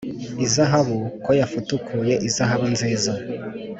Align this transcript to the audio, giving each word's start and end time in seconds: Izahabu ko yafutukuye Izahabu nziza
Izahabu 0.45 0.97
ko 1.23 1.31
yafutukuye 1.39 2.13
Izahabu 2.27 2.65
nziza 2.73 3.11